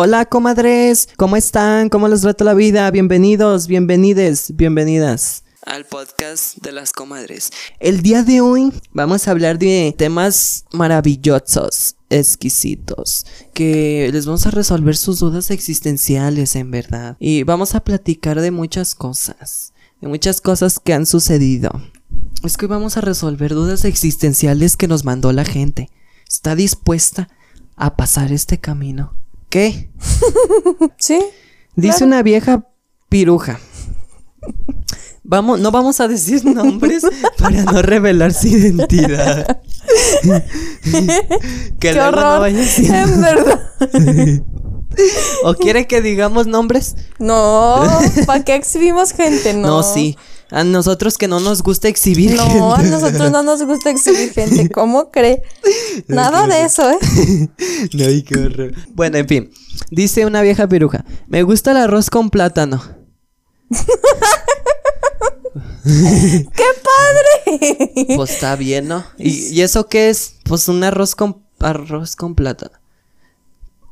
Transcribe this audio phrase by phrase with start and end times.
[0.00, 1.08] Hola, comadres.
[1.16, 1.88] ¿Cómo están?
[1.88, 2.88] ¿Cómo les trata la vida?
[2.92, 7.50] Bienvenidos, bienvenides, bienvenidas al podcast de las comadres.
[7.80, 14.52] El día de hoy vamos a hablar de temas maravillosos, exquisitos, que les vamos a
[14.52, 17.16] resolver sus dudas existenciales en verdad.
[17.18, 21.72] Y vamos a platicar de muchas cosas, de muchas cosas que han sucedido.
[22.44, 25.90] Es que hoy vamos a resolver dudas existenciales que nos mandó la gente.
[26.28, 27.28] ¿Está dispuesta
[27.74, 29.18] a pasar este camino?
[29.48, 29.90] ¿Qué?
[30.98, 31.20] Sí.
[31.76, 32.66] Dice una vieja
[33.08, 33.60] piruja.
[35.22, 37.02] Vamos, no vamos a decir nombres
[37.38, 39.60] para no revelar su identidad.
[40.22, 42.40] que Qué luego no horror.
[42.40, 43.72] vaya En verdad.
[45.44, 46.96] ¿O quiere que digamos nombres?
[47.18, 47.86] No,
[48.26, 49.54] ¿para qué exhibimos gente?
[49.54, 49.68] No.
[49.68, 50.16] No, sí.
[50.50, 52.90] A nosotros que no nos gusta exhibir No, a gente.
[52.90, 54.70] nosotros no nos gusta exhibir gente.
[54.72, 55.42] ¿Cómo cree?
[56.06, 56.98] Nada de eso, ¿eh?
[57.92, 58.72] No, ay, qué horror.
[58.94, 59.50] Bueno, en fin.
[59.90, 61.04] Dice una vieja piruja.
[61.26, 62.82] Me gusta el arroz con plátano.
[65.84, 68.06] ¡Qué padre!
[68.16, 69.04] Pues está bien, ¿no?
[69.16, 70.34] ¿Y, y eso qué es?
[70.44, 72.78] Pues un arroz con arroz con plátano.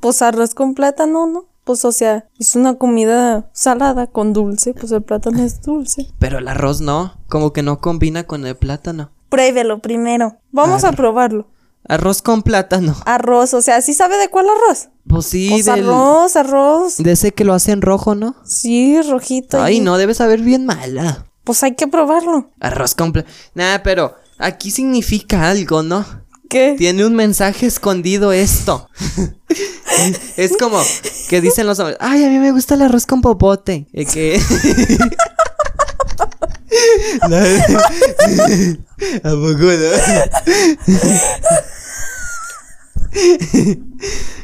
[0.00, 1.46] Pues arroz con plátano, ¿no?
[1.66, 4.72] Pues o sea, es una comida salada con dulce.
[4.72, 6.06] Pues el plátano es dulce.
[6.20, 9.10] Pero el arroz no, como que no combina con el plátano.
[9.28, 10.36] Pruébelo primero.
[10.52, 11.48] Vamos a probarlo.
[11.88, 12.94] Arroz con plátano.
[13.04, 14.90] Arroz, o sea, ¿sí sabe de cuál arroz?
[15.08, 16.96] Pues sí, Pues del- arroz, arroz.
[16.98, 18.36] de ese que lo hacen rojo, ¿no?
[18.44, 19.60] Sí, rojito.
[19.60, 21.26] Ay, y- no, debe saber bien mala.
[21.42, 22.50] Pues hay que probarlo.
[22.60, 23.34] Arroz con plátano.
[23.54, 26.04] Nah, pero aquí significa algo, ¿no?
[26.48, 26.74] ¿Qué?
[26.78, 28.88] Tiene un mensaje escondido esto.
[30.36, 30.80] es como
[31.28, 33.86] que dicen los hombres, ay, a mí me gusta el arroz con popote.
[33.92, 34.40] Eh, que...
[39.22, 39.64] ¿A poco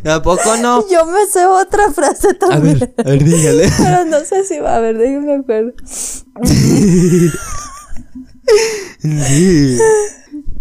[0.04, 0.12] no?
[0.12, 0.88] ¿A poco no?
[0.88, 2.78] Yo me sé otra frase A también.
[2.78, 3.70] ver, a ver, dígale.
[3.76, 4.76] Pero no sé si va.
[4.76, 5.72] A ver, déjenme acuerdo.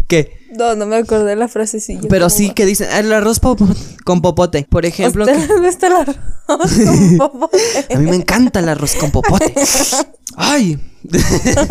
[0.08, 0.41] ¿Qué?
[0.56, 2.00] No, no me acordé la frasecilla.
[2.08, 2.54] Pero ¿Cómo sí va?
[2.54, 3.68] que dicen "Ah, el arroz popo-
[4.04, 4.66] con popote.
[4.68, 6.58] Por ejemplo, ¿A usted que- gusta el arroz con
[7.18, 7.58] popote?
[7.94, 9.54] a mí me encanta el arroz con popote.
[10.36, 10.78] Ay.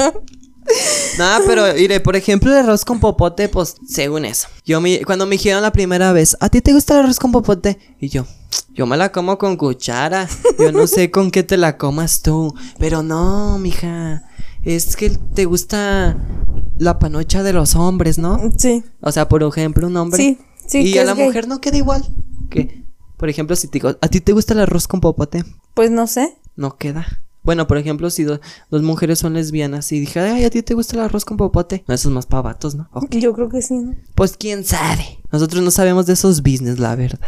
[1.18, 4.48] Nada, pero mire, por ejemplo, el arroz con popote, pues según eso.
[4.66, 7.32] Yo me, cuando me dijeron la primera vez, ¿a ti te gusta el arroz con
[7.32, 7.78] popote?
[8.00, 8.26] Y yo,
[8.74, 10.30] yo me la como con cuchara.
[10.60, 12.54] Yo no sé con qué te la comas tú.
[12.80, 14.24] Pero no, mija.
[14.64, 16.18] Es que te gusta
[16.78, 18.40] la panocha de los hombres, ¿no?
[18.58, 18.84] Sí.
[19.02, 20.18] O sea, por ejemplo, un hombre.
[20.18, 21.26] Sí, sí, Y que a la gay.
[21.26, 22.04] mujer no queda igual.
[22.50, 22.84] Que,
[23.18, 25.44] por ejemplo, si te digo, ¿a ti te gusta el arroz con popote?
[25.74, 26.36] Pues no sé.
[26.56, 27.24] No queda.
[27.44, 30.74] Bueno, por ejemplo, si do- dos mujeres son lesbianas y dije, ay, ¿a ti te
[30.76, 31.84] gusta el arroz con popote?
[31.88, 32.88] No, eso es más para vatos, ¿no?
[33.10, 33.96] Yo creo que sí, ¿no?
[34.16, 35.20] Pues quién sabe.
[35.32, 37.20] Nosotros no sabemos de esos business, la verdad.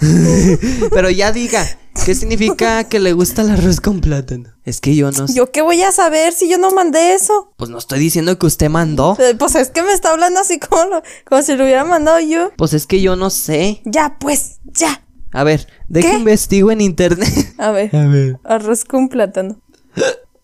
[0.90, 1.66] Pero ya diga,
[2.04, 4.50] ¿qué significa que le gusta el arroz con plátano?
[4.64, 5.34] Es que yo no sé.
[5.34, 7.52] ¿Yo qué voy a saber si yo no mandé eso?
[7.56, 9.16] Pues no estoy diciendo que usted mandó.
[9.20, 12.20] Eh, Pues es que me está hablando así como, lo- como si lo hubiera mandado
[12.20, 12.50] yo.
[12.56, 13.82] Pues es que yo no sé.
[13.84, 15.04] Ya, pues, ya.
[15.32, 16.16] A ver, deje ¿Qué?
[16.16, 17.54] investigo en internet.
[17.58, 17.94] A ver.
[17.96, 18.38] A ver.
[18.44, 19.60] Arroz con plátano.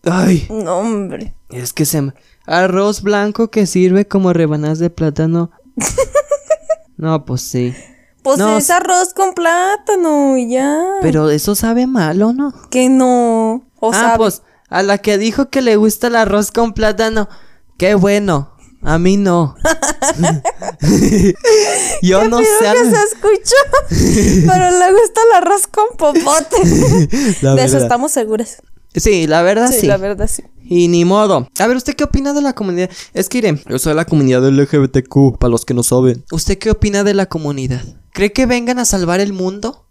[0.03, 0.47] Ay.
[0.49, 1.35] No, hombre.
[1.49, 2.13] Es que se me...
[2.45, 5.51] Arroz blanco que sirve como rebanadas de plátano.
[6.99, 7.73] No, pues sí.
[8.23, 10.77] Pues No, es arroz con plátano y ya.
[11.01, 12.53] Pero eso sabe mal, ¿o no?
[12.69, 13.65] Que no.
[13.79, 14.17] O ah, sabe.
[14.17, 17.29] pues a la que dijo que le gusta el arroz con plátano.
[17.77, 18.51] Qué bueno.
[18.81, 19.55] A mí no.
[22.01, 22.73] Yo no Creo sé.
[22.73, 23.55] que se escuchó.
[24.47, 27.37] pero le gusta el arroz con popote.
[27.41, 28.61] La de eso estamos seguras.
[28.95, 29.87] Sí, la verdad Sí, sí.
[29.87, 30.43] la verdad sí.
[30.63, 31.47] Y ni modo.
[31.59, 32.89] A ver, ¿usted qué opina de la comunidad?
[33.13, 33.61] Es que iré.
[33.67, 36.23] Yo soy de la comunidad LGBTQ, para los que no saben.
[36.31, 37.83] ¿Usted qué opina de la comunidad?
[38.13, 39.85] ¿Cree que vengan a salvar el mundo?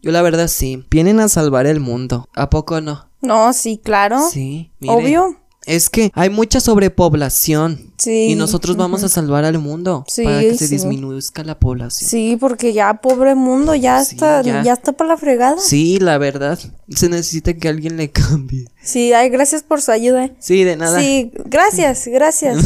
[0.00, 0.84] Yo la verdad sí.
[0.90, 2.28] Vienen a salvar el mundo.
[2.36, 3.08] ¿A poco no?
[3.20, 4.20] No, sí, claro.
[4.30, 4.70] Sí.
[4.78, 4.94] mire.
[4.94, 5.36] Obvio.
[5.66, 7.92] Es que hay mucha sobrepoblación.
[7.98, 8.28] Sí.
[8.30, 10.04] Y nosotros vamos a salvar al mundo.
[10.06, 10.74] Sí, para que se sí.
[10.74, 12.08] disminuzca la población.
[12.08, 14.62] Sí, porque ya, pobre mundo, ya Sí, está, ya.
[14.62, 14.74] ya.
[14.74, 15.56] está para la fregada.
[15.58, 16.58] Sí, la verdad.
[16.94, 18.66] Se necesita que alguien le cambie.
[18.82, 20.30] Sí, ay, gracias por su ayuda.
[20.38, 21.00] Sí, de nada.
[21.00, 22.62] Sí, gracias, gracias.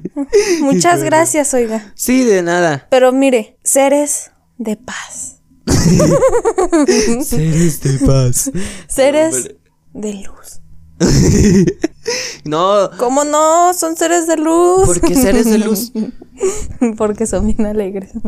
[0.62, 1.92] Muchas gracias, oiga.
[1.94, 2.86] Sí, de nada.
[2.90, 5.34] Pero mire, seres de paz.
[7.24, 8.50] Seres de paz.
[8.88, 9.56] Seres Hombre.
[9.94, 10.60] de luz.
[12.44, 13.74] No, ¿Cómo no?
[13.74, 14.86] Son seres de luz.
[14.86, 15.92] ¿por qué seres de luz?
[16.96, 18.12] Porque son bien alegres.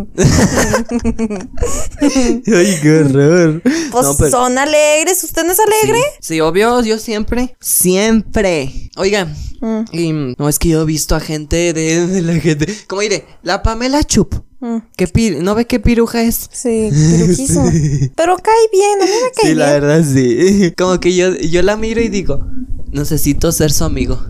[2.01, 3.63] Ay, qué horror.
[3.63, 5.25] Pues No, pero- son alegres.
[5.25, 6.01] ¿Usted no es alegre?
[6.21, 7.57] Sí, obvio, yo siempre.
[7.61, 8.91] Siempre.
[8.97, 9.27] Oiga.
[9.61, 9.81] Mm.
[9.93, 12.67] Y, no, es que yo he visto a gente de, de la gente.
[12.87, 14.35] Como diré, la Pamela Chup.
[14.61, 16.49] Mm, ¿Qué pi- ¿No ve qué piruja es?
[16.53, 17.71] sí, pirujísimo.
[18.15, 19.81] Pero cae bien, a mí me cae Sí, la bien.
[19.81, 20.73] verdad sí.
[20.79, 22.45] Como que yo, yo la miro y digo,
[22.93, 24.21] necesito ser su amigo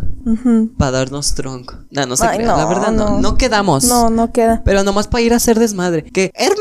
[0.79, 1.75] para darnos tronco.
[1.91, 3.11] No, no se Ay, la verdad no.
[3.11, 3.21] no.
[3.21, 3.85] No quedamos.
[3.85, 4.63] No, no queda.
[4.65, 6.05] Pero nomás para ir a hacer desmadre.
[6.05, 6.59] Que, ¡hermana!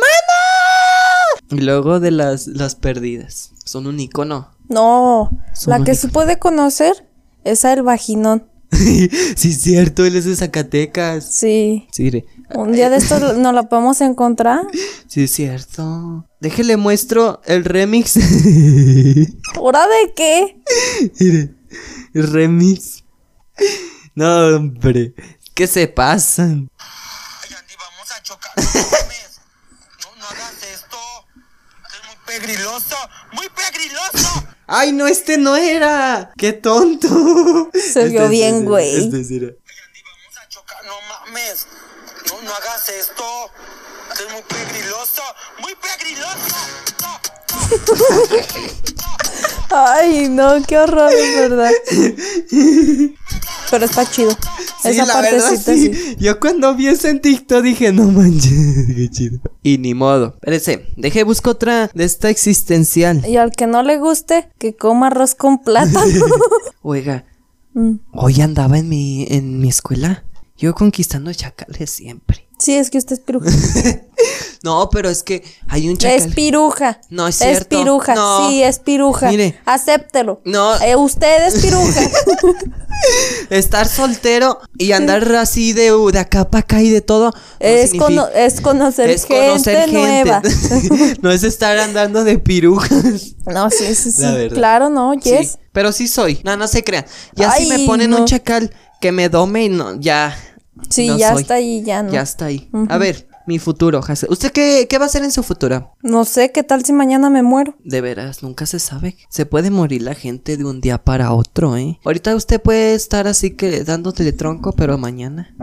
[1.51, 3.51] Y luego de las, las perdidas.
[3.65, 4.49] Son un icono.
[4.67, 7.07] No, Son la que sí puede conocer
[7.43, 8.47] es a el vaginón.
[8.71, 9.09] sí,
[9.53, 11.25] cierto, él es de Zacatecas.
[11.25, 11.87] Sí.
[11.91, 12.23] Sí.
[12.55, 14.65] Un día de estos nos la podemos encontrar.
[15.07, 16.25] Sí, es cierto.
[16.39, 18.17] Déjele muestro el remix.
[19.57, 20.61] ¿Hora de qué?
[21.19, 21.53] Mire,
[22.13, 23.03] el remix.
[24.15, 25.13] No, hombre.
[25.53, 26.69] ¿Qué se pasan?
[26.79, 28.51] Ay, Andy, vamos a chocar.
[28.57, 29.25] No mames.
[29.99, 30.97] No, no hagas esto.
[31.87, 32.95] Es muy pegriloso.
[33.33, 34.47] Muy pegriloso.
[34.67, 36.31] ¡Ay, no, este no era!
[36.37, 37.69] ¡Qué tonto!
[37.73, 38.95] Se vio bien, sí, güey.
[39.03, 39.47] Este sí era.
[39.47, 40.77] Ay, Andy, vamos a chocar.
[40.85, 41.67] No mames.
[42.49, 43.23] No, hagas esto.
[44.13, 45.21] Es muy pegriloso.
[45.61, 46.55] Muy pegriloso.
[49.69, 51.71] Ay, no, qué horror, es verdad.
[53.69, 54.31] Pero está chido.
[54.81, 55.93] Sí, Esa la verdad, sí.
[55.93, 56.15] sí.
[56.19, 59.39] Yo cuando vi eso en TikTok dije, no manches, qué chido.
[59.61, 60.33] Y ni modo.
[60.35, 63.23] Espérese, deje busco otra de esta existencial.
[63.27, 66.25] Y al que no le guste, que coma arroz con plátano.
[66.81, 67.25] Oiga,
[67.75, 67.99] Mm.
[68.13, 70.23] hoy andaba en mi, en mi escuela.
[70.59, 72.45] Yo conquistando chacales siempre.
[72.59, 73.49] Sí, es que usted es piruja.
[74.61, 76.33] No, pero es que hay un Es chacal.
[76.33, 76.99] piruja.
[77.09, 77.69] No, es Es cierto.
[77.79, 78.13] piruja.
[78.13, 78.49] No.
[78.49, 79.29] Sí, es piruja.
[79.29, 79.57] Mire.
[79.63, 80.41] Acéptelo.
[80.43, 80.75] No.
[80.81, 82.01] Eh, usted es piruja.
[83.49, 87.31] Estar soltero y andar así de, de acá para acá y de todo.
[87.31, 90.41] no es, cono- es conocer es gente conocer nueva.
[90.41, 91.17] gente.
[91.21, 93.35] no es estar andando de pirujas.
[93.45, 94.23] no, sí, sí, sí.
[94.53, 95.51] Claro, no, yes.
[95.53, 96.41] Sí, pero sí soy.
[96.43, 97.05] No, no se crean.
[97.33, 98.25] Ya si me Ay, ponen un no.
[98.25, 100.37] chacal que me dome y no, ya.
[100.89, 101.41] Sí, no ya soy.
[101.41, 102.11] está ahí, ya no.
[102.11, 102.69] Ya está ahí.
[102.89, 105.93] A ver, mi futuro, Hase- ¿Usted qué, qué va a hacer en su futuro?
[106.03, 107.75] No sé qué tal si mañana me muero.
[107.83, 109.17] De veras, nunca se sabe.
[109.29, 111.99] Se puede morir la gente de un día para otro, ¿eh?
[112.05, 115.55] Ahorita usted puede estar así que dándote tronco, pero mañana.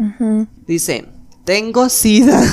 [0.67, 1.07] Dice,
[1.45, 2.43] tengo sida.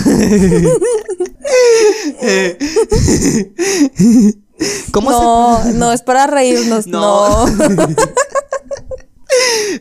[4.92, 6.88] ¿Cómo No, no, es para reírnos.
[6.88, 7.48] No.
[7.48, 7.68] No.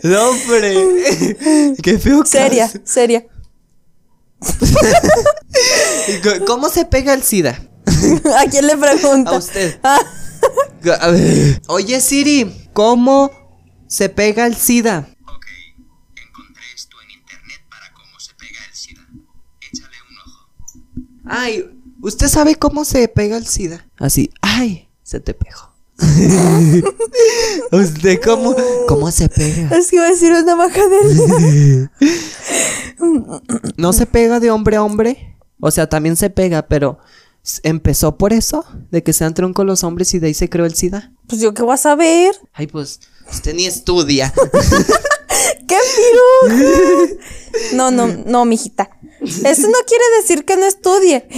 [0.03, 1.75] No, hombre.
[1.83, 2.79] Qué feo seria, caso.
[2.85, 3.27] seria.
[6.47, 7.59] ¿Cómo se pega el sida?
[8.39, 9.31] ¿A quién le pregunta?
[9.33, 9.79] A usted.
[9.83, 10.01] Ah,
[11.01, 11.61] A ver.
[11.69, 13.31] Oye, Siri, ¿cómo
[13.87, 15.09] se pega el SIDA?
[15.29, 15.47] Ok,
[16.17, 19.03] encontré esto en internet para cómo se pega el SIDA.
[19.61, 20.49] Échale un ojo.
[21.25, 21.65] Ay,
[22.03, 23.87] ¿usted sabe cómo se pega el SIDA?
[23.99, 25.72] Así, ay, se te pegó.
[27.73, 28.55] ¿Usted cómo,
[28.89, 29.77] cómo se pega?
[29.77, 31.91] es que iba a decir una majadera.
[33.77, 35.37] ¿No se pega de hombre a hombre?
[35.61, 36.99] O sea, también se pega, pero
[37.63, 38.65] ¿empezó por eso?
[38.91, 41.13] ¿De que sean troncos los hombres y de ahí se creó el SIDA?
[41.29, 42.35] Pues yo qué voy a saber.
[42.53, 43.01] Ay, pues,
[43.31, 44.33] usted ni estudia.
[45.69, 45.77] ¡Qué
[46.49, 47.15] piruja!
[47.75, 48.91] No, no, no, mijita.
[49.21, 51.29] Eso no quiere decir que no estudie.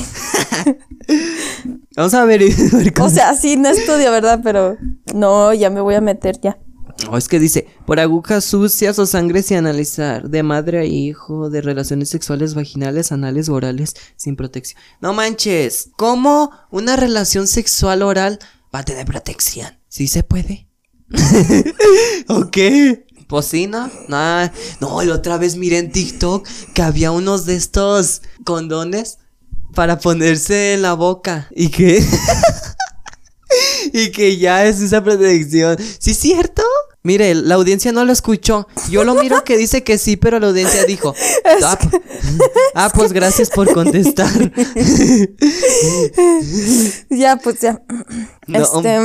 [1.96, 2.42] Vamos a ver.
[3.00, 4.40] O sea, sí, no estudio, ¿verdad?
[4.42, 4.76] Pero
[5.14, 6.58] no, ya me voy a meter ya.
[7.04, 11.50] No, es que dice, por agujas sucias o sangre sin analizar, de madre a hijo,
[11.50, 14.80] de relaciones sexuales vaginales, anales o orales, sin protección.
[15.00, 18.38] No manches, ¿cómo una relación sexual oral
[18.74, 19.68] va a tener protección?
[19.88, 20.68] ¿Sí se puede?
[22.28, 23.06] ¿O qué?
[23.26, 23.90] Pues sí, ¿no?
[24.08, 24.48] Nah,
[24.80, 29.18] no, la otra vez miré en TikTok que había unos de estos condones
[29.74, 31.48] para ponerse en la boca.
[31.54, 32.04] ¿Y qué?
[33.92, 35.76] y que ya es esa protección.
[35.98, 36.62] ¿Sí es cierto?
[37.06, 38.66] Mire, la audiencia no lo escuchó.
[38.88, 41.14] Yo lo miro que dice que sí, pero la audiencia dijo.
[41.62, 41.78] Ah,
[42.74, 44.30] ah, pues gracias por contestar.
[47.10, 47.82] Ya, pues ya.
[48.46, 48.98] No, este.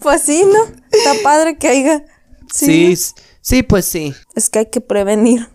[0.00, 0.64] pues sí, ¿no?
[0.90, 2.04] Está padre que haya.
[2.52, 2.94] Sí.
[3.40, 4.12] sí, pues sí.
[4.34, 5.48] Es que hay que prevenir.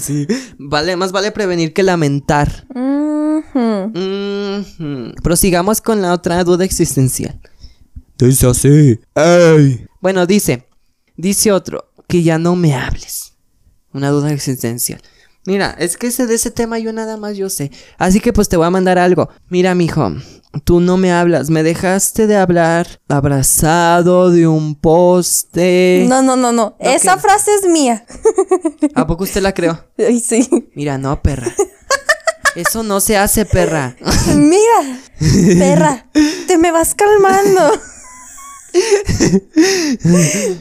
[0.00, 0.26] sí.
[0.58, 2.66] Vale, más vale prevenir que lamentar.
[2.74, 3.01] Ujú.
[5.22, 7.40] Prosigamos con la otra duda existencial.
[8.18, 9.00] Dice así.
[9.14, 9.86] ¡Ey!
[10.00, 10.68] Bueno, dice,
[11.16, 13.34] dice otro, que ya no me hables.
[13.92, 15.00] Una duda existencial.
[15.44, 17.72] Mira, es que ese de ese tema yo nada más yo sé.
[17.98, 19.28] Así que pues te voy a mandar algo.
[19.48, 20.12] Mira, mijo,
[20.64, 26.06] tú no me hablas, me dejaste de hablar abrazado de un poste.
[26.08, 26.76] No, no, no, no.
[26.78, 28.06] Esa frase es mía.
[28.94, 29.84] ¿A poco usted la creó?
[29.98, 30.48] Ay, sí.
[30.74, 31.52] Mira, no, perra.
[32.54, 33.96] Eso no se hace, perra.
[34.36, 35.00] Mira,
[35.58, 36.06] perra,
[36.46, 37.72] te me vas calmando.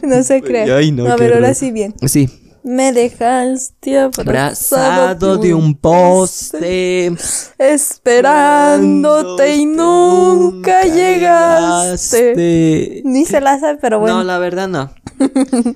[0.03, 0.71] No se cree.
[0.71, 1.93] Ay, no, a ver, ahora sí bien.
[2.05, 2.29] Sí,
[2.63, 7.13] Me dejaste Abrazado de un poste.
[7.57, 12.33] Esperándote y nunca llegaste.
[13.05, 14.17] Ni se la sabe, pero bueno.
[14.17, 14.91] No, la verdad no.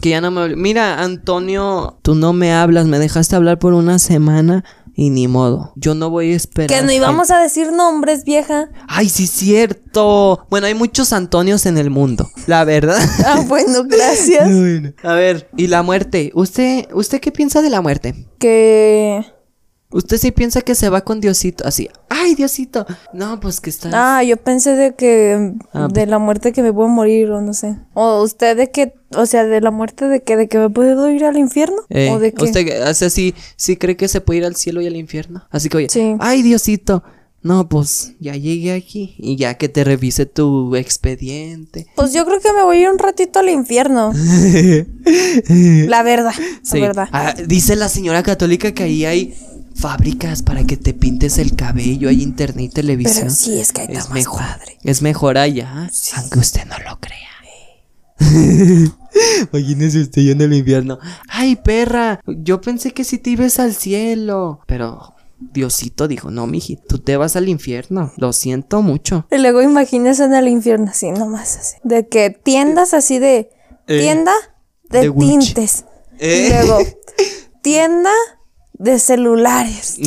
[0.00, 0.54] que ya no me...
[0.56, 4.64] Mira, Antonio, tú no me hablas, me dejaste hablar por una semana
[4.94, 5.72] y ni modo.
[5.76, 6.68] Yo no voy a esperar.
[6.68, 8.68] que no íbamos a decir nombres, vieja.
[8.88, 10.46] Ay, sí, cierto.
[10.50, 12.98] Bueno, hay muchos Antonios en el mundo, la verdad.
[13.26, 14.48] Ah, bueno, gracias.
[15.02, 16.30] A ver, ¿y la muerte?
[16.34, 18.14] ¿Usted, usted qué piensa de la muerte?
[18.38, 19.24] que.
[19.94, 21.64] ¿Usted sí piensa que se va con Diosito?
[21.66, 22.84] Así, ay, Diosito.
[23.12, 23.90] No, pues que está...
[23.92, 25.52] Ah, yo pensé de que.
[25.72, 27.76] Ah, de la muerte que me puedo morir, o no sé.
[27.94, 28.94] O usted de que.
[29.16, 31.76] O sea, de la muerte de que, de que me puedo ir al infierno.
[31.90, 32.42] Eh, o de que.
[32.42, 35.46] ¿Usted hace así, sí cree que se puede ir al cielo y al infierno?
[35.50, 36.16] Así que, oye, Sí.
[36.18, 37.04] ay, Diosito.
[37.42, 41.86] No, pues ya llegué aquí y ya que te revise tu expediente.
[41.94, 44.12] Pues yo creo que me voy a ir un ratito al infierno.
[45.88, 46.32] la verdad,
[46.62, 46.80] Sí.
[46.80, 47.08] la verdad.
[47.12, 49.34] Ah, dice la señora católica que ahí hay
[49.74, 53.24] fábricas para que te pintes el cabello, hay internet y televisión.
[53.24, 54.40] Pero sí, es que ahí está es más mejor.
[54.40, 54.78] padre.
[54.82, 57.34] Es mejor allá, aunque usted no lo crea.
[59.52, 60.98] Imagínese usted en el infierno.
[61.28, 64.60] Ay, perra, yo pensé que si te ibas al cielo.
[64.66, 68.12] Pero Diosito dijo, no, miji, tú te vas al infierno.
[68.16, 69.26] Lo siento mucho.
[69.30, 71.76] Y luego imagínese en el infierno, así nomás así.
[71.82, 73.50] De que tiendas así de.
[73.86, 74.32] Eh, tienda
[74.88, 75.84] de, tintes.
[76.18, 76.46] Eh.
[76.46, 76.78] Y luego,
[77.62, 78.10] tienda
[78.78, 79.96] de celulares.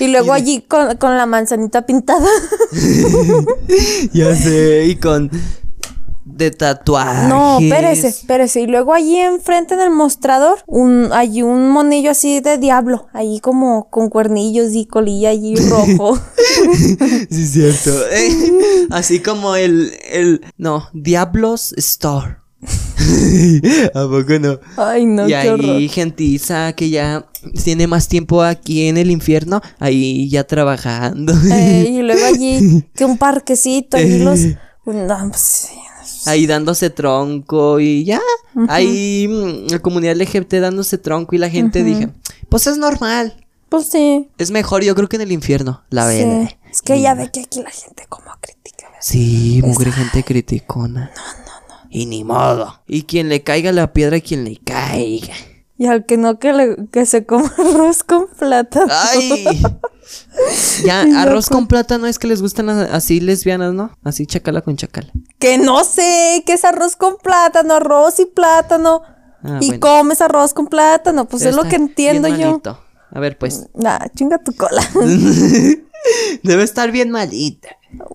[0.00, 2.28] Y luego allí con, con la manzanita pintada.
[4.12, 5.30] ya sé, y con...
[6.24, 7.28] De tatuajes.
[7.28, 8.60] No, espérese, espérese.
[8.60, 13.08] Y luego allí enfrente del mostrador, un, hay un monillo así de diablo.
[13.12, 16.18] Allí como con cuernillos y colilla allí rojo.
[17.30, 17.90] Sí, es cierto.
[18.10, 22.41] Eh, así como el, el, no, Diablos Store.
[23.94, 24.58] ¿A poco no?
[24.76, 27.26] Ay, no, y qué ahí gentiza que ya
[27.64, 31.34] tiene más tiempo aquí en el infierno, ahí ya trabajando.
[31.52, 34.40] Eh, y luego allí, que un parquecito, allí los...
[34.84, 35.68] No, pues,
[36.26, 38.20] ahí dándose tronco y ya.
[38.68, 42.08] Ahí mm, la comunidad LGBT dándose tronco y la gente dije,
[42.48, 43.36] pues es normal.
[43.68, 44.28] Pues sí.
[44.38, 46.18] Es mejor, yo creo que en el infierno, la sí.
[46.18, 46.50] verdad.
[46.70, 48.88] Es que ya ve que aquí la gente como critica.
[48.88, 49.00] ¿verdad?
[49.00, 51.10] Sí, mugre gente criticona.
[51.16, 51.41] No, no.
[51.94, 52.82] Y ni modo.
[52.86, 55.34] Y quien le caiga la piedra, quien le caiga.
[55.76, 58.86] Y al que no, que, le, que se coma arroz con plátano.
[58.90, 59.44] ¡Ay!
[60.84, 63.96] Ya, arroz con plátano es que les gustan así lesbianas, ¿no?
[64.02, 65.08] Así chacala con chacala.
[65.38, 69.02] Que no sé, que es arroz con plátano, arroz y plátano.
[69.42, 69.80] Ah, y bueno.
[69.80, 72.46] comes arroz con plátano, pues Pero es lo que entiendo bien yo.
[72.48, 72.80] malito.
[73.10, 73.68] A ver, pues.
[73.74, 74.82] Nah, chinga tu cola.
[76.42, 77.68] Debe estar bien malita.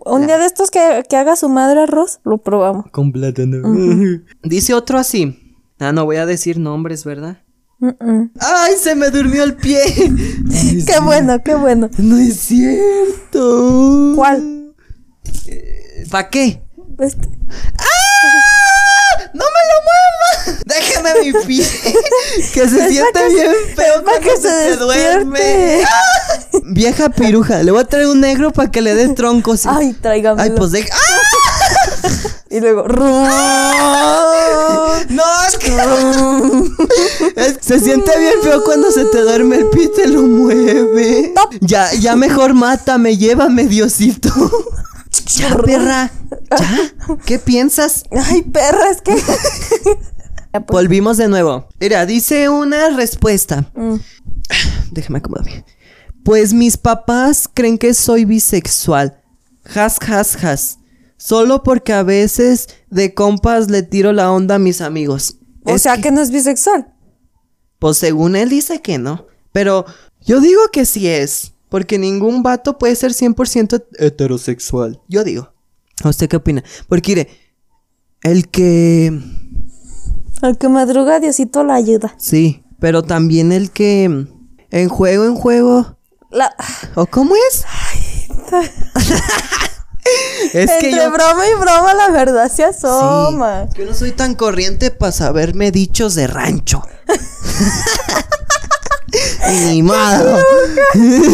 [0.10, 2.86] Un día de estos que, que haga su madre arroz, lo probamos.
[2.92, 3.62] Con plátano.
[4.44, 5.64] Dice otro así.
[5.80, 7.44] Ah, no voy a decir nombres, ¿verdad?
[8.40, 9.80] ¡Ay, se me durmió el pie!
[10.88, 11.90] Qué bueno, qué bueno.
[11.98, 14.14] No es cierto.
[14.16, 14.74] ¿Cuál?
[16.10, 16.64] ¿Para qué?
[17.00, 17.30] Este.
[19.34, 20.64] ¡No me lo muevas!
[20.66, 21.66] Déjeme mi pie.
[22.54, 25.84] que se siente que- bien feo es pa' cuando que se, se duerme.
[25.86, 26.40] ¡Ah!
[26.70, 29.66] Vieja piruja, le voy a traer un negro para que le dé troncos.
[29.66, 30.42] y- Ay, tráigame.
[30.42, 30.94] Ay, pues deja.
[30.96, 32.10] ¡Ah!
[32.50, 32.86] Y luego.
[35.10, 35.72] No, es que.
[37.62, 41.34] Se siente bien feo cuando se te duerme el pie y te lo mueve.
[41.62, 44.30] Ya, ya mejor mátame, llévame, Diosito.
[45.26, 46.12] Ya, perra.
[46.52, 47.18] ¿Ya?
[47.26, 48.04] ¿Qué piensas?
[48.12, 49.16] Ay, perra, es que.
[50.68, 51.68] Volvimos de nuevo.
[51.80, 53.70] Mira, dice una respuesta.
[53.76, 53.96] mm.
[54.92, 55.66] Déjame acomodarme.
[56.24, 59.22] Pues mis papás creen que soy bisexual.
[59.76, 60.78] Has, has, has.
[61.18, 65.38] Solo porque a veces de compas le tiro la onda a mis amigos.
[65.64, 66.94] O Es sea que no es bisexual.
[67.80, 69.28] Pues según él dice que no.
[69.52, 69.86] Pero
[70.22, 71.54] yo digo que sí es.
[71.70, 75.02] Porque ningún vato puede ser 100% heterosexual.
[75.08, 75.52] Yo digo.
[76.04, 76.64] ¿A usted qué opina?
[76.88, 77.30] Porque mire,
[78.22, 79.20] el que...
[80.42, 82.14] Al que madruga, Diosito la ayuda.
[82.18, 84.28] Sí, pero también el que...
[84.70, 85.98] En juego, en juego...
[86.30, 86.54] La...
[86.96, 87.64] ¿O cómo es?
[90.54, 91.12] es que Entre yo...
[91.12, 93.68] broma y broma, la verdad se asoma.
[93.72, 96.82] Sí, yo no soy tan corriente para saberme dichos de rancho.
[99.70, 100.38] Ni modo.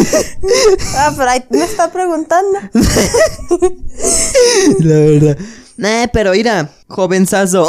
[0.96, 2.58] Ah, pero ahí me está preguntando.
[4.80, 5.38] La verdad.
[5.76, 7.68] Nah, pero mira, jovenzazo.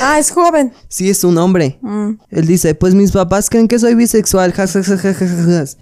[0.00, 0.72] Ah, es joven.
[0.88, 1.78] Sí, es un hombre.
[1.82, 2.12] Mm.
[2.30, 4.52] Él dice, pues mis papás creen que soy bisexual.
[4.52, 5.76] jas, jas, jas, jas, jas, jas".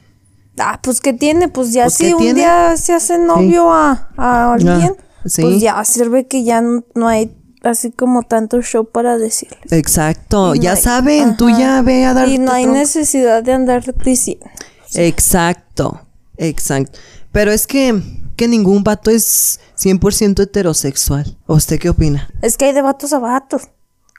[0.58, 1.48] Ah, pues ¿qué tiene?
[1.48, 2.40] Pues ya Pues, si ¿qué un tiene?
[2.40, 5.42] día se hace novio a, a alguien, sí.
[5.42, 9.72] pues ya sirve que ya no, no hay así como tanto show para decirles.
[9.72, 12.28] Exacto, Y no ya hay- saben, tú ya ve a dar.
[12.28, 14.46] Y no hay necesidad de andar diciendo.
[14.94, 16.00] Exacto,
[16.36, 16.98] exacto.
[17.32, 18.00] Pero es que,
[18.36, 21.36] que ningún vato es 100% heterosexual.
[21.46, 22.28] ¿O ¿Usted qué opina?
[22.42, 23.68] Es que hay de vatos a vatos.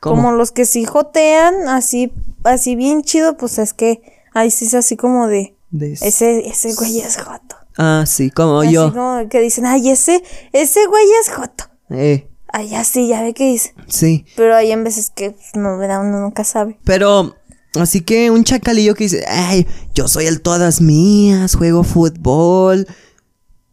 [0.01, 0.15] ¿Cómo?
[0.17, 2.11] Como los que sí jotean, así,
[2.43, 4.01] así bien chido, pues es que
[4.33, 7.55] ahí sí es así como de De- ese, ese güey es joto.
[7.77, 8.91] Ah, sí, como así yo.
[8.93, 11.65] como que dicen, ay, ese, ese güey es joto.
[11.91, 13.73] Eh, Ay, así, ya ve que dice.
[13.87, 14.25] sí.
[14.35, 16.01] Pero hay en veces que pues, no, ¿verdad?
[16.01, 16.77] Uno nunca sabe.
[16.83, 17.35] Pero,
[17.79, 22.87] así que un chacalillo que dice, ay, yo soy el todas mías, juego fútbol,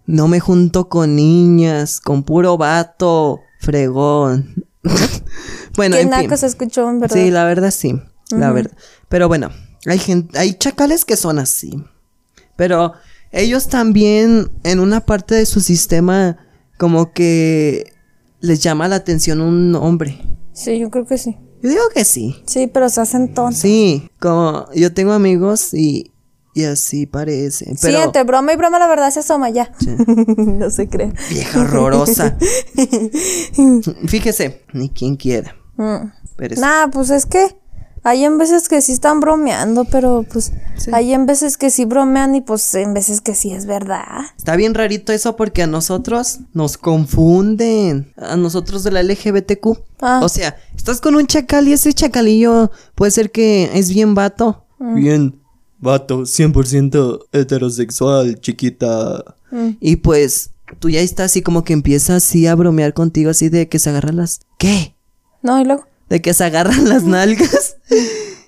[0.07, 4.65] no me junto con niñas, con puro vato, fregón.
[5.77, 6.23] bueno, Qué en fin.
[6.23, 7.17] naco se escuchó, en verdad.
[7.17, 8.77] Sí, la verdad sí, la verdad.
[9.09, 9.51] Pero bueno,
[9.87, 11.85] hay gente, hay chacales que son así.
[12.57, 12.93] Pero
[13.33, 16.39] ellos también en una parte de su sistema
[16.79, 17.93] como que
[18.41, 20.21] les llama la atención un hombre.
[20.53, 21.37] Sí, yo creo que sí.
[21.63, 22.37] Yo digo que sí.
[22.47, 23.59] Sí, pero se hacen tontos.
[23.61, 26.13] Sí, como yo tengo amigos y,
[26.55, 27.75] y así parece.
[27.83, 29.73] Pero Sí, entre broma y broma la verdad se asoma ya.
[30.37, 31.13] no se cree.
[31.31, 32.37] vieja horrorosa.
[34.07, 35.55] Fíjese, ni quien quiera.
[35.77, 36.11] Mm.
[36.37, 37.57] Pero es- Nah, pues es que
[38.05, 40.91] hay en veces que sí están bromeando, pero pues Sí.
[40.95, 44.27] hay en veces que sí bromean y pues en veces que sí es verdad.
[44.37, 48.13] Está bien rarito eso porque a nosotros nos confunden.
[48.17, 49.79] A nosotros de la LGBTQ.
[50.01, 50.21] Ah.
[50.23, 54.65] O sea, estás con un chacal y ese chacalillo puede ser que es bien vato.
[54.79, 55.41] Bien,
[55.81, 59.25] vato, 100% heterosexual, chiquita.
[59.81, 63.69] Y pues tú ya estás así como que empieza así a bromear contigo así de
[63.69, 64.41] que se agarran las...
[64.59, 64.95] ¿Qué?
[65.43, 65.88] No, y luego.
[66.09, 67.77] De que se agarran las nalgas.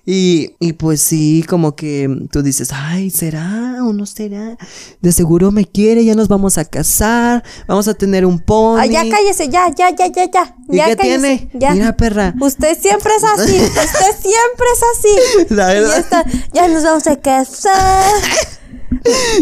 [0.07, 4.57] Y, y pues sí, como que tú dices, ay, ¿será o no será?
[5.01, 8.81] De seguro me quiere, ya nos vamos a casar, vamos a tener un pony.
[8.81, 10.57] Ay, ya cállese, ya, ya, ya, ya, ya.
[10.69, 11.51] ¿Y ya qué cállese, tiene?
[11.55, 11.75] Ya.
[11.75, 12.35] Mira, perra.
[12.41, 15.47] Usted siempre es así, usted siempre es así.
[15.55, 15.91] La verdad.
[15.91, 18.11] ya está, ya nos vamos a casar.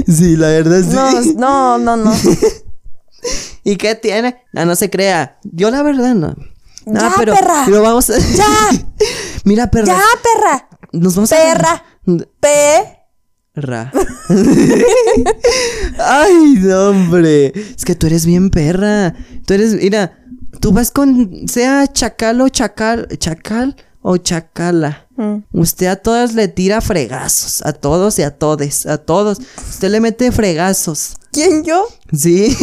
[0.07, 1.35] Sí, la verdad sí.
[1.35, 2.15] No, no, no, no.
[3.65, 4.37] ¿Y qué tiene?
[4.53, 5.39] No, no se crea.
[5.45, 6.35] Yo la verdad no.
[6.93, 7.63] Ya, pero, perra.
[7.67, 8.19] pero vamos a...
[8.19, 8.71] Ya.
[9.45, 9.87] Mira, perra.
[9.87, 10.69] Ya, perra.
[10.93, 11.73] Nos vamos Perra.
[11.73, 11.83] a...
[12.41, 12.49] P.
[13.55, 13.93] Ra.
[15.99, 17.53] Ay, no, hombre.
[17.57, 19.15] Es que tú eres bien perra.
[19.47, 20.19] Tú eres, mira,
[20.61, 25.09] tú vas con, sea chacal o chacal, chacal o chacala.
[25.17, 25.39] Mm.
[25.53, 27.63] Usted a todas le tira fregazos.
[27.67, 28.87] A todos y a todes.
[28.87, 29.39] A todos.
[29.69, 31.17] Usted le mete fregazos.
[31.47, 31.87] ¿Quién yo?
[32.13, 32.57] Sí.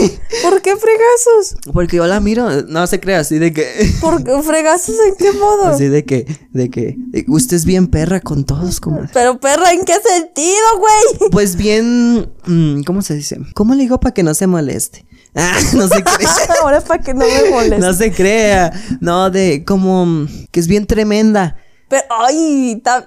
[0.44, 1.58] ¿Por qué fregazos?
[1.74, 2.64] Porque yo la miro.
[2.64, 3.66] No se crea así de que.
[4.02, 5.68] ¿Por qué fregazos en qué modo?
[5.68, 6.26] Así de que.
[6.52, 6.96] De que.
[6.98, 9.10] de- usted es bien perra con todos, comadre.
[9.14, 11.30] Pero perra, ¿en qué sentido, güey?
[11.32, 12.30] Pues bien.
[12.46, 13.38] mm, ¿Cómo se dice?
[13.54, 15.06] ¿Cómo le digo para que no se moleste?
[15.38, 16.30] Ah, no se crea.
[16.62, 17.78] Ahora para que no me moleste.
[17.80, 18.72] no se crea.
[19.02, 20.28] No, de como.
[20.52, 21.58] Que es bien tremenda.
[21.88, 23.06] Pero, ay, ta-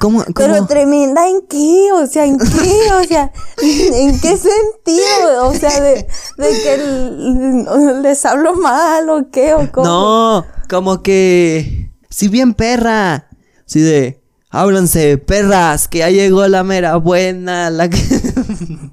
[0.00, 0.24] ¿Cómo?
[0.34, 3.30] pero tremenda en qué, o sea, en qué, o sea,
[3.62, 6.06] en qué sentido, o sea, de,
[6.38, 9.86] de que les hablo mal o qué, o cómo.
[9.86, 11.90] No, como que.
[12.08, 13.28] Sí, bien perra.
[13.66, 14.22] Sí, de.
[14.50, 17.68] Háblanse, perras, que ya llegó la mera buena.
[17.68, 17.98] La que.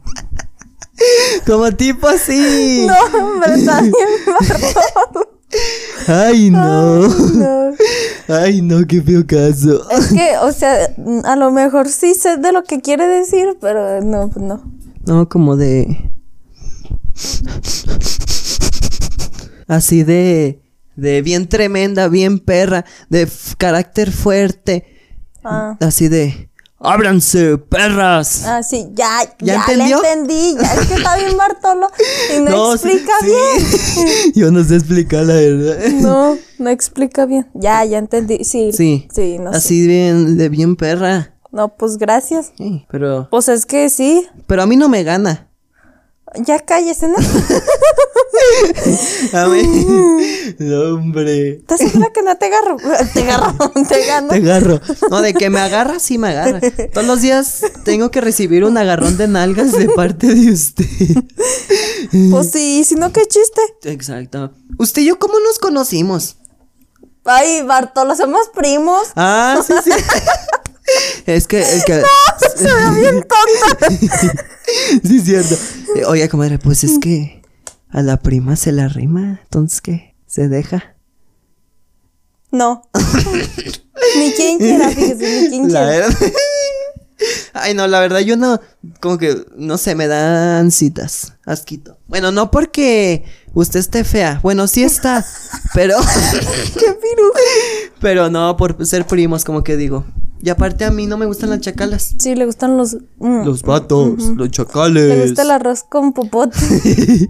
[1.48, 2.86] como tipo así.
[2.86, 3.66] No, hombre, bien
[4.28, 5.28] marrón.
[6.08, 7.08] Ay, no.
[7.08, 7.72] No.
[8.28, 9.90] Ay, no, qué feo caso.
[9.92, 14.02] Es que, o sea, a lo mejor sí sé de lo que quiere decir, pero
[14.02, 14.64] no, pues no.
[15.06, 16.12] No, como de.
[19.68, 20.62] Así de.
[20.96, 24.86] De bien tremenda, bien perra, de carácter fuerte.
[25.44, 25.78] Ah.
[25.82, 26.50] Así de.
[26.80, 28.44] ¡Ábranse, perras!
[28.46, 30.02] Ah, sí, ya, ¿Ya ya, entendió?
[30.02, 30.56] le entendí.
[30.62, 31.88] Ya es que está bien Bartolo
[32.36, 33.26] y no, sí, explica sí.
[33.28, 34.34] bien.
[34.36, 35.78] Yo no sé explicar la verdad.
[36.02, 37.48] No, no explica bien.
[37.54, 38.44] Ya, ya entendí.
[38.44, 38.72] Sí.
[38.74, 39.08] Sí.
[39.14, 39.58] Sí, no sé.
[39.58, 41.34] Así bien, de bien perra.
[41.52, 42.52] No, pues gracias.
[42.58, 43.30] Sí, pero.
[43.32, 44.28] Pues es que sí.
[44.46, 45.48] Pero a mí no me gana.
[46.40, 47.16] Ya cállese, ¿no?
[49.34, 49.64] A mí.
[50.60, 51.58] no, hombre.
[51.58, 52.78] ¿Estás segura que no te agarro?
[53.14, 54.28] Te agarro, te gano.
[54.30, 54.82] Te agarro.
[55.10, 56.60] No, de que me agarra, sí me agarra.
[56.94, 60.86] Todos los días tengo que recibir un agarrón de nalgas de parte de usted.
[62.32, 63.62] Pues sí, si no, qué chiste.
[63.84, 64.52] Exacto.
[64.78, 66.38] ¿Usted y yo cómo nos conocimos?
[67.24, 69.08] Ay, Bartolo, somos primos.
[69.16, 69.90] Ah, sí, sí.
[71.26, 72.04] Es que, que.
[72.56, 73.88] Se ve bien tonta.
[75.04, 75.56] sí, es cierto.
[75.96, 77.42] Eh, Oye, comadre, pues es que
[77.90, 79.40] a la prima se la rima.
[79.44, 80.16] Entonces, ¿qué?
[80.28, 80.96] ¿Se deja?
[82.52, 82.90] No.
[84.18, 86.08] ni quien quiera, fíjese, ni quien La quiera.
[87.54, 88.60] Ay, no, la verdad yo no,
[89.00, 91.98] como que, no sé, me dan citas, asquito.
[92.08, 93.24] Bueno, no porque
[93.54, 95.26] usted esté fea, bueno, sí está,
[95.74, 95.98] pero,
[96.74, 97.40] ¡Qué piruja!
[98.02, 100.06] pero no por ser primos, como que digo.
[100.42, 102.14] Y aparte a mí no me gustan las chacalas.
[102.20, 102.96] Sí, le gustan los.
[103.18, 105.22] mm, Los vatos, los le chacales.
[105.30, 106.58] gusta el arroz con popote.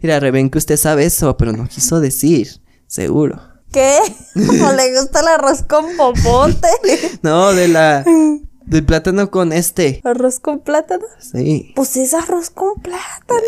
[0.00, 2.48] Mira, Reben, que usted sabe eso, pero no quiso decir,
[2.86, 3.40] seguro.
[3.72, 3.98] ¿Qué?
[4.36, 6.68] ¿O le gusta el arroz con popote?
[7.22, 8.04] No, de la,
[8.66, 10.00] del plátano con este.
[10.04, 11.04] ¿Arroz con plátano?
[11.20, 11.72] Sí.
[11.76, 13.40] Pues es arroz con plátano,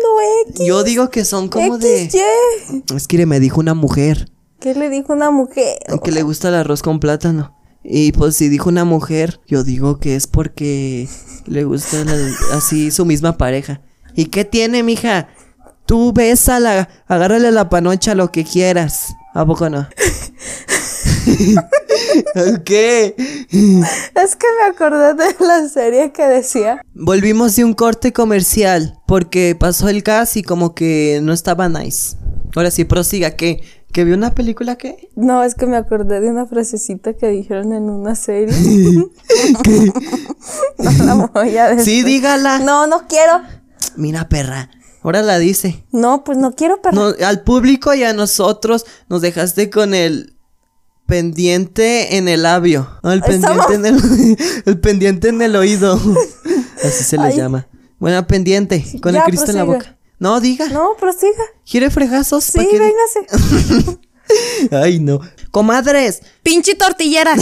[0.49, 0.65] X.
[0.65, 2.09] Yo digo que son como de...
[2.09, 2.83] XY.
[2.95, 5.77] Es que me dijo una mujer ¿Qué le dijo una mujer?
[6.03, 7.55] que le gusta el arroz con plátano.
[7.83, 11.07] Y pues si dijo una mujer, yo digo que es porque
[11.45, 13.81] le gusta la- así su misma pareja.
[14.15, 15.29] ¿Y qué tiene, mija?
[15.85, 19.13] Tú bésala, agárrale la panocha lo que quieras.
[19.33, 19.87] ¿A poco no?
[22.65, 23.15] ¿Qué?
[24.15, 26.81] Es que me acordé de la serie que decía.
[26.93, 32.17] Volvimos de un corte comercial porque pasó el gas y como que no estaba nice.
[32.55, 33.61] Ahora sí, prosiga, ¿qué?
[33.91, 35.09] ¿Que vio una película qué?
[35.15, 38.55] No, es que me acordé de una frasecita que dijeron en una serie.
[40.77, 41.85] no la voy a decir.
[41.85, 42.59] Sí, dígala.
[42.59, 43.41] No, no quiero.
[43.95, 44.69] Mira, perra.
[45.03, 45.85] Ahora la dice.
[45.91, 46.95] No, pues no quiero, pero.
[46.95, 50.36] No, al público y a nosotros nos dejaste con el
[51.07, 52.99] pendiente en el labio.
[53.03, 55.99] El pendiente en el, el pendiente en el oído.
[56.83, 57.67] Así se le llama.
[57.97, 59.97] Buena pendiente, con Ya, el Cristo en la boca.
[60.19, 60.67] No, diga.
[60.69, 61.43] No, prosiga.
[61.69, 62.43] ¿Quiere fregazos?
[62.43, 62.79] Sí, ¿Pa' qué?
[62.79, 63.97] véngase.
[64.75, 65.19] Ay, no.
[65.51, 66.21] Comadres.
[66.43, 67.35] Pinche tortillera.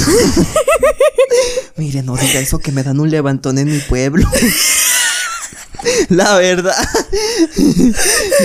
[1.75, 4.29] Mire, no diga eso que me dan un levantón en mi pueblo.
[6.09, 6.75] La verdad.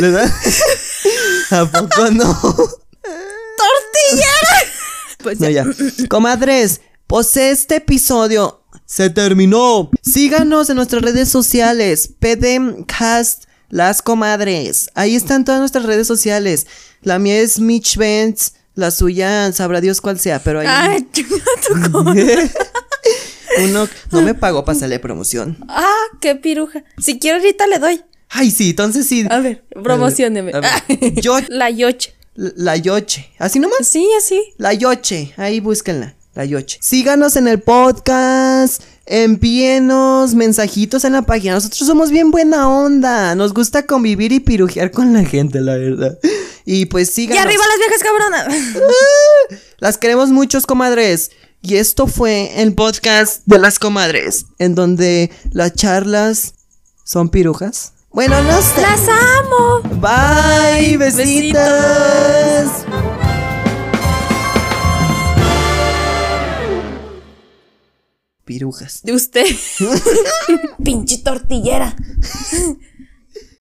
[0.00, 0.32] ¿Le dan?
[1.50, 2.34] ¿A poco no?
[3.60, 4.69] ¡Tortillera!
[5.22, 5.64] Pues No, ya.
[6.08, 9.90] Comadres, pues este episodio se terminó.
[10.02, 12.10] Síganos en nuestras redes sociales.
[12.18, 14.90] PDMcast Las Comadres.
[14.94, 16.66] Ahí están todas nuestras redes sociales.
[17.02, 18.54] La mía es Mitch Benz.
[18.74, 20.66] La suya, sabrá Dios cuál sea, pero ahí.
[20.68, 22.50] Ay, tu comadre.
[23.64, 25.58] Uno no me pagó para hacerle promoción.
[25.68, 26.84] Ah, qué piruja.
[26.98, 28.02] Si quiero ahorita le doy.
[28.28, 29.26] Ay, sí, entonces sí.
[29.28, 30.52] A ver, promocioneme.
[30.54, 32.14] A ver, Yo, La yoche.
[32.56, 33.30] La Yoche.
[33.38, 33.86] ¿Así nomás?
[33.86, 34.40] Sí, así.
[34.56, 36.78] La Yoche, ahí búsquenla, la Yoche.
[36.80, 41.54] Síganos en el podcast, envíenos mensajitos en la página.
[41.54, 46.18] Nosotros somos bien buena onda, nos gusta convivir y pirujear con la gente, la verdad.
[46.64, 47.44] Y pues Y síganos.
[47.44, 48.84] arriba las viejas cabronas.
[49.78, 51.30] Las queremos muchos, comadres.
[51.62, 56.54] Y esto fue el podcast de las comadres, en donde las charlas
[57.04, 57.92] son pirujas.
[58.12, 58.80] Bueno, no sé.
[58.82, 59.82] Las amo.
[60.00, 61.60] Bye, besitos.
[68.44, 69.02] Pirujas.
[69.04, 69.46] De usted.
[70.84, 71.94] Pinche tortillera.